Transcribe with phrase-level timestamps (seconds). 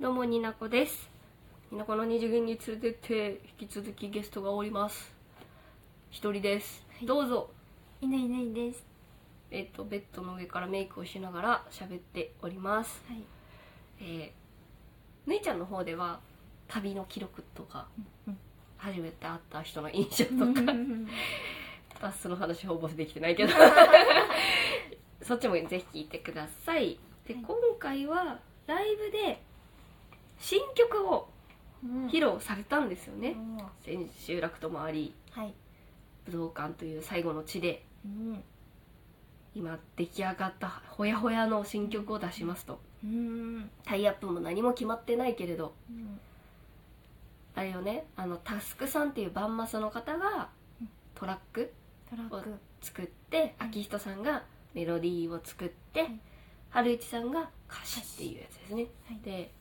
[0.00, 1.08] どうもになこです。
[1.70, 5.14] になこの二次元に連れてって引き続きゲストがおります。
[6.10, 7.06] 一人です、い。
[7.06, 7.48] どうぞ。
[8.00, 8.84] いないいないです。
[9.52, 13.00] えっ、とベッドの上からメイクをしながら喋っております。
[13.08, 13.22] はい。
[14.00, 16.18] えー、姉ちゃんの方では
[16.66, 17.86] 旅の記録とか
[18.26, 18.38] うん。
[18.76, 20.72] 初めて会った人の印象とか
[22.02, 23.52] バスの話ほぼできてないけど。
[25.22, 26.98] そっちもぜひ聞いてください。
[27.28, 27.44] で、はい。
[27.44, 29.40] 今回はライブで
[30.38, 31.28] 新曲を
[31.84, 32.06] うん。
[32.06, 33.36] 披露されたんですよね、
[33.84, 35.54] 千秋楽ともありはい。
[36.26, 38.42] 武道館という最後の地でうん。
[39.54, 42.80] 今出来上がったほやほやの新曲を出しますと。
[43.04, 43.70] うん。
[43.84, 45.74] タイアップも何も決まってないけれど。
[45.90, 46.18] うん。
[47.54, 50.48] あれよねあのタスクさんっていうバンマスの方が
[50.80, 50.88] うん。
[51.14, 51.70] トラック
[52.30, 52.40] を
[52.80, 53.66] 作ってうん。
[53.66, 54.42] 秋人さんが
[54.72, 56.20] メロディーを作って、はい。
[56.70, 59.20] 春一さんが歌詞っていうやつですね、はい。
[59.22, 59.52] で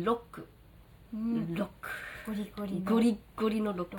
[0.00, 0.46] ロック、
[1.12, 1.54] うん。
[1.54, 1.88] ロック。
[2.26, 2.90] ゴリゴリの。
[2.90, 3.98] ゴリゴリのロック。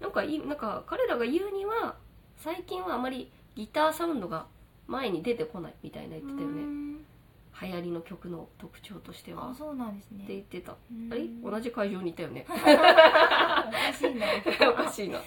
[0.00, 1.96] なんかいなんか彼らが言うには
[2.38, 4.46] 最近はあまりギターサウンドが
[4.86, 6.62] 前に出てこないみたいな言ってたよね。
[6.62, 6.96] うん。
[7.62, 9.50] 流行りの曲の特徴としては。
[9.50, 10.24] あそうなんですね。
[10.24, 10.74] って言ってた。
[10.90, 11.12] うん。
[11.12, 11.26] あれ？
[11.50, 12.46] 同じ会場にいたよね。
[12.48, 14.26] おかしいな。
[14.70, 15.20] おかしいな。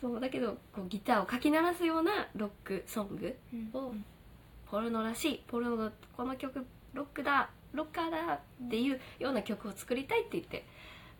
[0.00, 3.70] そうだけどこうギターをかき鳴らすようなロックソングうん。
[3.72, 3.94] を
[4.66, 5.42] ポルノらしい。
[5.46, 10.64] ポルノのこの曲ロックだロッカーだっていうような曲を作りたいって言って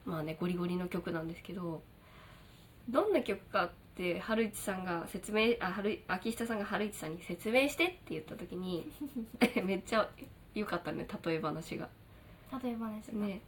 [0.04, 1.82] まあねゴリゴリの曲なんですけど
[2.88, 8.90] どんな曲かって春市さんが説明あ春秋下さんが春市さんに説明してって言った時に
[9.64, 10.08] めっちゃ
[10.54, 11.88] 良かったね例え話が。
[12.62, 13.26] 例え話が。
[13.26, 13.40] ね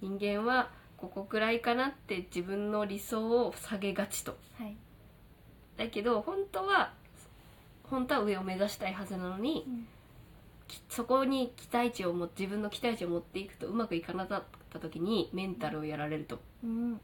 [0.00, 4.36] 人間はここくらいかなって自分の理想を下げがちと。
[4.58, 4.76] はい。
[5.76, 6.92] だけど本当は
[7.84, 9.70] 本当は上を目指したいはずなのにう
[10.88, 16.40] そこに期待値をも自分の期待値を持っていくとうまくいかなかった時にメンタルをやられると。
[16.62, 17.00] うん。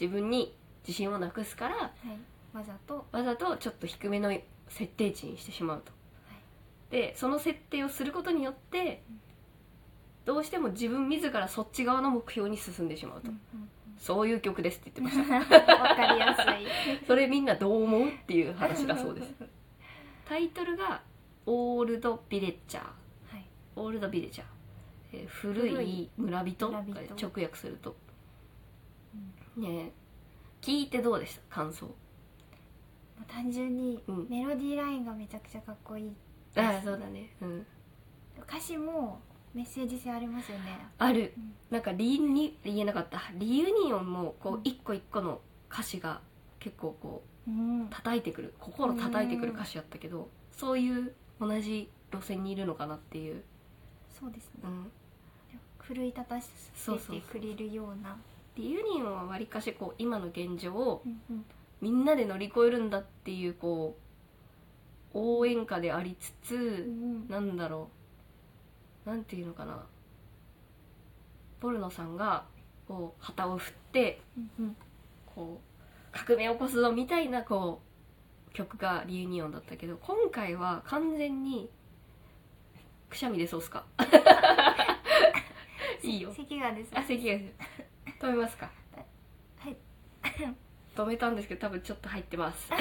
[0.00, 1.90] 自分に自信をなくすからは
[2.52, 2.56] い。
[2.56, 3.06] わざと。
[3.12, 4.32] わざとちょっと低めの
[4.68, 5.92] 設定値にしてしまうと、
[6.90, 9.02] でその設定をすることによって
[10.24, 15.36] どうしても自分自らそっち側の目標に進んでしまうと、うんうんそういう曲ですって言ってました。
[15.36, 15.40] う
[15.78, 16.66] んわかりやすい。
[17.06, 19.34] それみんなどう思うっていう話だそうです。
[20.26, 21.00] タイトルが
[21.46, 22.84] 「オールド・ビレッジャー」
[23.32, 23.44] はい。
[23.76, 24.46] オールド・ビレッジャー、
[25.12, 27.14] えー古い村人村人。
[27.28, 27.96] 直訳すると、
[29.56, 29.92] ねえ。
[30.60, 31.56] 聞いてどうでした？
[31.56, 31.86] 感想。
[33.16, 34.26] まあ単純にうん。
[34.28, 36.12] メロディーラインがめちゃくちゃかっこいい。
[36.56, 37.34] ああそうだね。
[37.40, 37.66] うん。
[38.42, 39.20] 歌詞も
[39.52, 40.86] メッセージ性ありますよね。
[40.98, 41.32] ある。
[41.36, 41.54] うん。
[41.70, 43.20] なんかリに言えなかった。
[43.34, 44.60] リユニオンもこううん。
[44.64, 45.40] 一個一個の
[45.70, 46.20] 歌詞が
[46.58, 47.88] 結構こううん。
[47.90, 48.54] 叩いてくる。
[48.58, 53.42] 心叩いてくる歌詞やったけどそういう同じ路線にいるのかなっていう、
[54.20, 54.60] そうですね。
[54.64, 54.90] うん、
[55.78, 56.48] 奮い立たせ
[56.92, 58.16] てくれるような
[58.56, 61.02] リユニオンはわりかしこう今の現状を
[61.80, 63.96] みんなで乗り越えるんだっていうこ
[65.12, 66.58] う応援歌でありつつ、う
[66.90, 67.88] んなんだろ
[69.06, 69.08] う。
[69.08, 69.84] なんていうのかな。
[71.60, 72.44] ポルノさんが
[72.86, 74.20] こう旗を振って
[75.34, 77.93] こう革命を起こすぞみたいなこう
[78.54, 81.68] 曲がリユニオンだったけど今回は完全に
[83.10, 83.84] くしゃみでそうっすか。
[86.02, 86.32] いいよ。
[86.34, 86.90] 咳がです。
[86.94, 87.44] あ咳がす。
[87.44, 87.54] る
[88.20, 88.70] 止めますか。
[89.58, 89.76] はい。
[90.96, 92.70] 止めたんですけど多分ちょっと入ってます。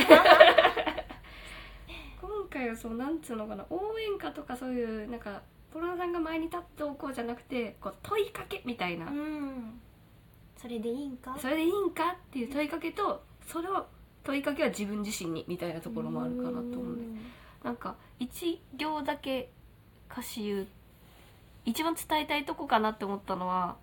[2.21, 5.41] 今回はそうなんつうのかな応援歌とかそういうなんか
[5.71, 9.81] ポロナさんが前に立っておこうじゃなくてこう問いかけみたいな、うん。
[10.55, 11.35] それでいいんか？
[11.39, 13.85] それでいいんかっていう問いかけとそれを
[14.23, 17.23] 問いかけは自分自身にみたいなところもあるかなと思うんです。
[17.63, 19.49] なんか一行だけ
[20.11, 20.67] 歌詞言う
[21.65, 23.77] 一番伝えたいとこかなって思ったのは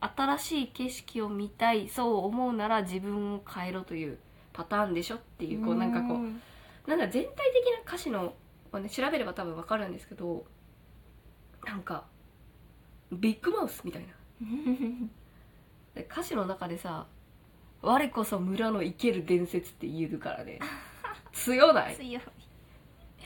[0.00, 4.18] 新しい景色を見たいそう思うなら自分を変えろという
[4.52, 7.34] パターンでしょっていうこうなんかこうなんだ全体的
[7.76, 8.34] な歌詞の、
[8.72, 10.44] まあね、調べれば多分わかるんですけど
[11.64, 12.04] なんか
[13.12, 14.08] ビッグマウスみたいな。
[16.10, 17.06] 歌詞の中でさ
[17.86, 20.58] 「我こそ村の生ける伝説」って言えるからね。
[21.32, 21.96] 強ない？
[21.96, 22.22] 強い。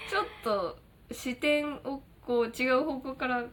[0.09, 0.79] ちょっと
[1.13, 3.45] 視点をこう違う方向から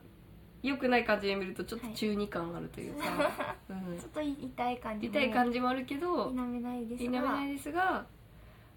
[0.64, 3.98] 良くない感じで見るとちょっと中二感あるというか、 うん。
[3.98, 5.14] ちょっと痛い感じも。
[5.14, 8.06] 痛い感じもあるけど否めないです否がめないですが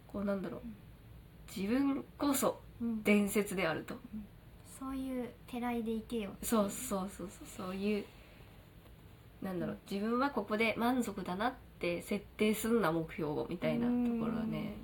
[0.07, 0.61] こうなんだろう。
[1.55, 3.03] 自分こそうん。
[3.03, 3.97] 伝説であると。
[4.79, 7.49] そういうてらいでいけよそうそうそうそう。
[7.49, 8.05] そういう
[9.43, 9.79] なんだろう。
[9.91, 11.59] 自分はここで満足だなって
[12.03, 14.75] 設定すんな目標をみたいなところはね。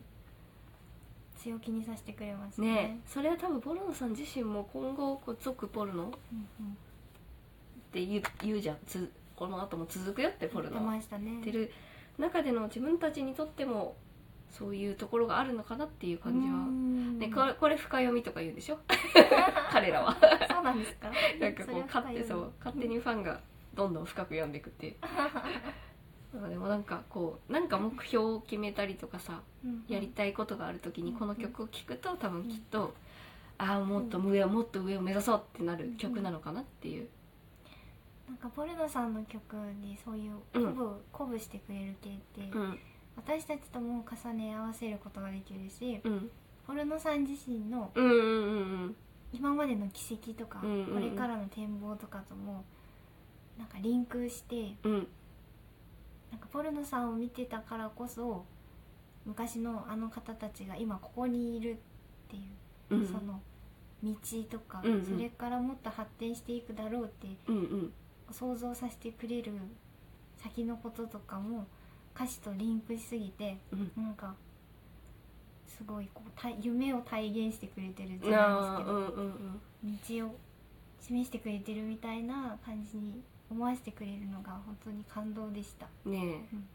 [1.39, 2.69] 強気にさせてくれますね。
[2.75, 3.01] ね。
[3.07, 6.13] それは多分ポルノさん自身も今後こう続ポルノうんうん。
[6.13, 6.13] っ
[7.93, 8.79] て言う言うじゃん。
[8.87, 10.93] つこの後も続くよってポル出ノは。
[10.95, 11.25] ましたね。
[11.31, 11.71] 言ってる
[12.19, 13.95] 中での自分たちにとっても
[14.51, 17.19] そういうところがあるのかなっていう感じは、うん。
[17.19, 18.79] ね、これこれ深読みとか言うんでしょ？
[19.71, 20.17] 彼らは。
[20.51, 21.11] そうなんですか？
[21.39, 22.53] なんかこう勝手そうう。
[22.59, 23.41] 勝手にファンが
[23.75, 24.97] どんどん深く読んでいくっていう
[26.35, 29.41] まあでもなんかこうなんか目標を決めたりとかさ
[29.89, 32.95] やりたいことがある時にこの曲を聴くと多分きっと
[33.59, 37.09] ああもっと上をもっと上を目指そうってなる曲なのかなっていう。
[38.29, 40.39] なんかポルノさんの曲にそういううん。
[40.53, 42.79] 鼓舞,、鼓舞してくれる系って、うん。
[43.17, 46.31] 私たちとも重ね合わせることができるしうん。
[46.67, 48.97] ポルノさん自身のうんうんうん
[49.33, 50.95] 今までの軌跡とか、うんうんうん。
[50.95, 52.65] これからの展望とかとも
[53.57, 55.09] なんかリンクしてうんうん
[56.37, 58.45] なんかポルノさんを見てたからこそ
[59.25, 61.75] 昔のあの方たちが今ここにいるっ
[62.29, 62.41] てい
[62.91, 63.07] う、うん。
[63.07, 63.41] その
[64.05, 64.15] 道
[64.51, 65.05] とか、うんうん。
[65.07, 67.93] それからもっと発展していくだろうってうんうん。
[68.31, 69.53] 想像させてくれる
[70.37, 71.67] 先のこととかも
[72.15, 73.91] 歌詞とリンクしすぎてうん。
[73.97, 74.35] なんか
[75.67, 79.99] すごいこうた夢を体現してくれてるじゃないですあけど、ーうんうんうん。
[80.21, 80.35] 道を
[81.01, 85.87] 示してくれてるみたいな感じに思わせてくれるのが本当に感動でした。
[86.05, 86.21] ねえ、
[86.53, 86.69] うん。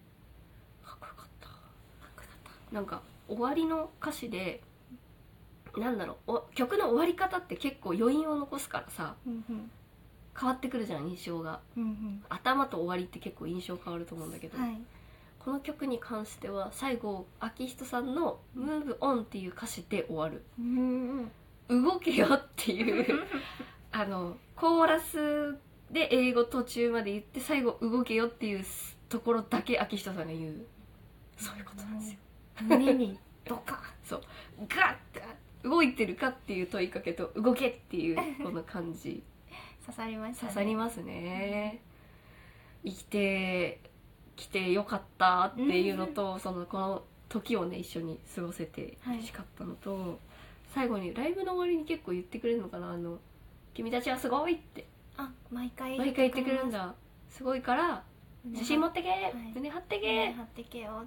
[0.83, 2.75] かっこよかった。
[2.75, 4.61] なんか終わりの歌詞で
[5.77, 9.15] なんだろうお曲の終わり方って結構余韻を残すからさ。
[9.25, 9.71] うんうん。
[10.39, 11.59] 変わってくるじゃん印象が。
[11.77, 14.81] うん頭と終わりって結構印象変わると思うんだけど、うんはい。
[15.39, 20.43] この曲に関しては最後秋人さんの「Move On」っていう歌詞で終わる。
[20.59, 21.31] うん
[21.67, 23.27] うん「動けよ」っていう。
[23.93, 25.57] あのコーラス
[25.91, 28.65] で英語途中まで言って最後「動けよ」っていう
[29.09, 30.65] ところだけ秋人さんが言う。
[31.37, 32.17] そういうことなんですよ。
[32.61, 34.21] 胸にドカ そう。
[34.69, 35.21] ガッて
[35.63, 39.21] 動いてるかっていう問いかけと動けっていうこの感じ。
[39.85, 40.49] 刺さりましたね。
[40.49, 41.81] 刺さりますね。
[42.85, 43.79] 生きて
[44.35, 50.19] きてよかったっていうのと、そのこの時をね一緒に過ごせて嬉しかったのと、
[50.73, 52.91] 最後にライブの終わりに結構言ってくれるのかな。
[52.91, 53.19] あの
[53.73, 54.85] 「君たちはすごい!」って
[55.21, 56.93] あ毎回毎回言ってくれるんだ。
[57.29, 57.43] す。
[57.43, 58.03] ごいから
[58.43, 59.11] 胸自信持ってけ、い。
[59.53, 61.03] 胸張って胸け、張ってけよ。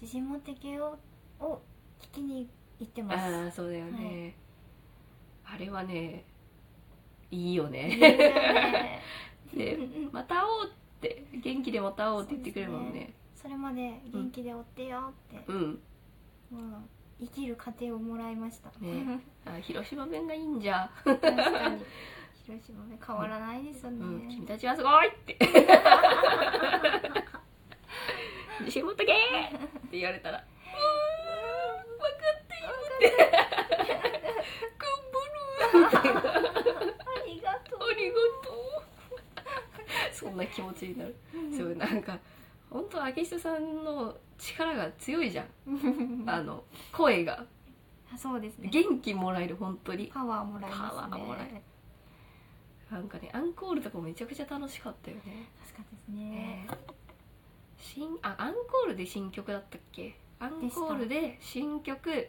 [0.00, 0.98] 自信持ってけよ
[1.40, 1.60] を
[2.00, 3.34] 聞きに行ってます。
[3.34, 4.36] ああそうだよね、
[5.44, 6.24] あれはね
[7.30, 9.02] いいよいいねですよね。
[9.54, 9.78] で
[10.12, 10.70] また会おうっ
[11.00, 11.24] て。
[11.32, 13.14] 元気でまた会おうって言ってくれるもんね。
[13.34, 15.80] それまで元気でおってよって、うん。
[16.50, 16.82] もう
[17.20, 18.70] 生きる糧をもらいました。
[18.80, 19.20] ね。
[19.46, 21.30] あ広島弁がいいんじゃ、確か
[21.70, 21.82] に
[22.48, 25.36] 広島ね変わらないですよね、うん、君たちはすごいって。
[28.60, 29.16] 自信持っとけっ
[29.90, 30.42] て言われたら「う
[32.00, 33.12] 分かってよ」って
[34.80, 35.20] 「頑張
[35.78, 38.80] る」ってありがとうありがとう。
[40.12, 41.14] そんな気持ちになる。
[41.54, 42.18] そうなんか
[42.70, 46.24] 本当秋下さんの力が強いじゃん。
[46.26, 47.44] あの声が。
[48.12, 48.70] あそうですね。
[48.70, 50.06] 元気もらえる本当に。
[50.06, 50.88] パワーもらいますね。
[50.88, 51.62] パワーもらえ
[52.90, 55.48] なんかねアンコールとかもめちゃくちゃ楽しかったよね。
[55.60, 56.66] 確かですね。
[57.78, 60.16] 新あアンコールで新曲だったっけ？
[60.40, 62.28] アンコールで新曲。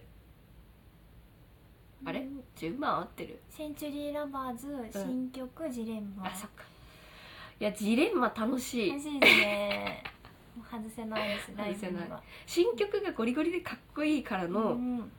[2.06, 2.20] あれ？
[2.20, 2.44] うん。
[2.56, 3.40] 順番合ってる？
[3.50, 6.28] センチュリーラバーズ新曲ジレンマ。
[6.28, 6.64] あそっか。
[7.60, 8.90] いやジレンマ楽しい。
[8.92, 10.04] 楽しいですね。
[10.58, 12.06] もう外せないですライブ外せない。
[12.06, 12.24] には。
[12.46, 15.12] 新曲がゴリゴリでかっこいいからの、うん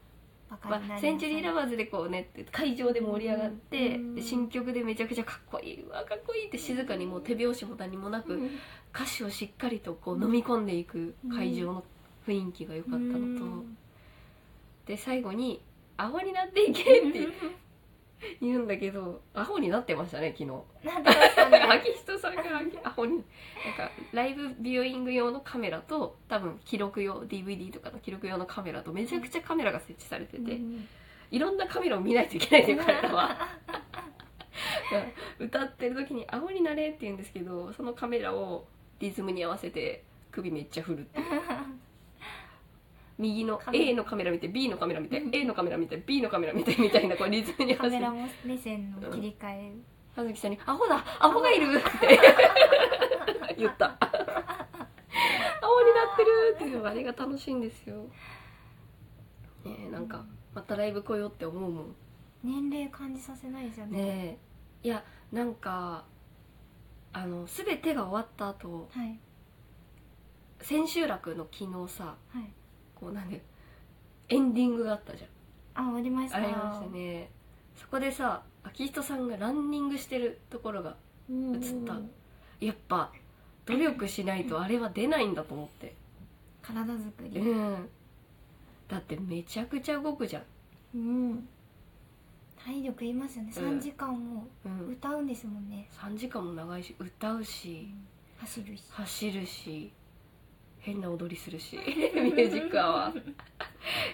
[0.65, 4.15] まあ、センチュリーラババーズでこうねって会場で盛り上がって、うん。
[4.15, 8.41] で新曲でめちゃくちゃかっこいいうわかっこいいって静かにもう手拍子も何もなく、
[8.95, 11.85] 歌詞をしっかりとこう飲み込んでいく会場の
[12.27, 13.65] 雰囲気が良かったのと、
[14.87, 15.63] で最後に
[15.97, 17.29] 「アホになっていけ」って
[18.41, 20.87] 言うんだけどアホになってましたね昨日。
[20.87, 22.43] なんでですかね秋人さんが
[22.85, 23.17] アホに。
[23.17, 30.89] なんかライブビューイング用のカメラと多分記録用 DVD とかの記録用のカメラとめちゃくちゃカメラが設置されてて、うん。
[31.31, 33.49] いろんなカメラを見ないといけないっていう彼らは
[35.39, 38.67] 歌ってる時に「アホになれ」って言うんですけどそのカメラを
[38.99, 41.27] リズムに合わせて首めっちゃ振るっていう
[43.21, 49.73] 右の A のカメラ見て B のカメラ見て A のカメラ見て B のカメラ見て みたいなこうリズムに合カメラも目線の切り替え。
[50.17, 52.19] 葉月さんに「アホだアホがいる!」って。
[53.57, 54.07] 言った「ア
[55.67, 57.97] ホになってる!」っていうあれが楽しいんですよ。
[59.65, 60.25] ねえなんか
[60.55, 61.95] またライブ来ようって思うもん。
[62.43, 63.99] 年齢感じさせないですよね。
[64.03, 64.39] ね
[64.85, 64.87] え。
[64.87, 66.05] いやなんか
[67.13, 69.19] あの全てが終わった後はい。
[70.63, 72.53] 千秋楽の昨日さはい
[73.01, 73.43] こうなんで
[74.29, 75.87] エンディングがあったじゃん。
[75.87, 76.37] あ終わりました。
[76.37, 77.31] ありましたね。
[77.77, 80.97] そこでさ秋人さんがランニングしてるところが
[81.29, 81.99] うん映った。
[82.61, 83.11] やっぱ
[83.67, 85.95] 努力しないとあれは出ないんだと思って。
[86.63, 87.41] 体作り。
[87.41, 87.89] うん。
[88.89, 90.43] だってめちゃくちゃ動くじゃん。
[90.95, 91.49] うん。
[92.63, 93.53] 体力いりますよね。
[93.57, 93.79] うん。
[93.79, 94.93] 3時間もうん。
[94.93, 95.89] 歌うんですもんね。
[95.93, 97.89] 3時間も長いし歌うし。
[98.39, 98.85] 走るし。
[98.91, 99.93] 走るし
[100.81, 103.35] 変な踊りするし ミュージックアワー。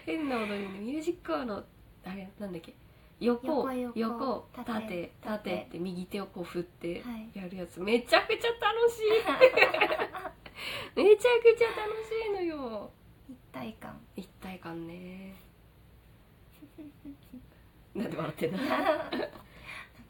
[0.04, 1.64] 変な踊りねミュージックアワーの
[2.04, 2.74] あれなんだっけ？
[3.20, 5.56] 横横横縦縦。
[5.62, 7.30] って右手をこう振ってはい。
[7.34, 7.80] やるやつ。
[7.80, 9.04] めちゃくちゃ楽しい。
[11.02, 12.90] めちゃくちゃ楽しいのよ。
[13.28, 14.00] 一体感。
[14.16, 15.34] 一体感ね。
[17.94, 18.58] なんで笑ってんの？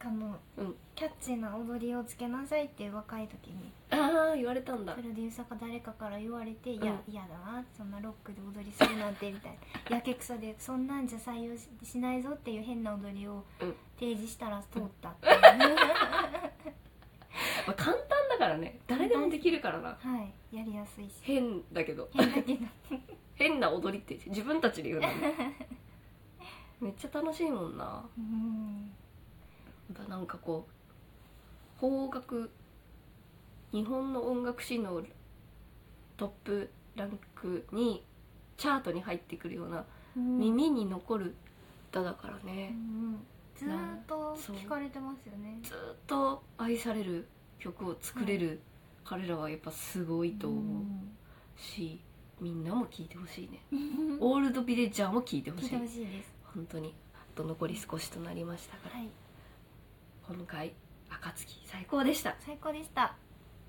[0.06, 0.74] かあの、うん。
[0.94, 4.94] キャッチーな踊りをつけなさいって若い時にああ言われたんだ。
[4.94, 6.86] プロデューサーか誰かから言われて、いうん。
[6.86, 9.58] や嫌だなそんなロックで踊りするなんてみたい
[9.90, 9.96] な。
[9.96, 13.74] やけくそでそんなんじゃ採用ししないぞっていう変な踊りをうん。
[13.98, 15.40] 提示したら通ったっていう、
[17.66, 18.78] まあ、簡単だからね。
[18.86, 19.96] 誰でもできるからな。
[20.00, 20.22] は
[20.52, 21.14] いやりやすいし。
[21.22, 22.08] 変だけど。
[22.12, 22.66] 変だけど。
[23.34, 25.14] 変な踊りって自分たちで言うのね。
[26.80, 28.04] めっちゃ楽しいもんな。
[28.16, 28.92] うん
[29.94, 30.66] やっぱなんかこ
[31.76, 32.50] う邦楽
[33.72, 35.02] 日本の音楽史の
[36.16, 38.02] トップランクに
[38.56, 39.84] チャートに入ってくるような
[40.16, 40.38] うん。
[40.38, 41.34] 耳に残る
[41.90, 43.16] 歌だからうね、ん。
[43.54, 45.58] ずーっと聞かれてますよね。
[45.62, 47.26] ずっと愛される
[47.58, 48.60] 曲を作れる
[49.04, 50.84] 彼らはやっぱすごいと思う
[51.60, 52.00] し
[52.40, 53.60] みんなも聴いてほしいね。
[53.72, 53.76] う
[54.16, 55.66] んオールドビレッジャーも聴いてほしい。
[55.66, 56.34] 聞いてほしいです。
[56.54, 58.98] 本当にあと残り少しとなりましたから。
[58.98, 59.08] はい
[60.28, 60.74] 今回
[61.08, 62.34] 暁最高でした。
[62.40, 63.14] 最高でした。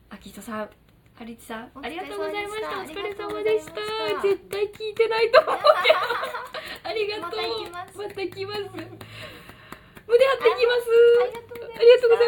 [0.09, 0.69] 秋人さん
[1.13, 2.69] ハリチさんありがとうございました。
[2.81, 3.73] お疲れ様でした。
[4.21, 5.69] 絶対聞いてないと思うけど
[6.89, 8.61] ありがとうまた行きます また来ます。
[10.07, 10.89] 胸張ってきます。
[11.21, 12.25] あありがとうございます